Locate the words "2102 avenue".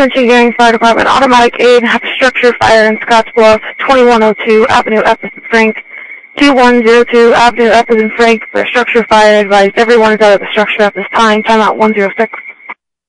3.80-5.02, 6.38-7.68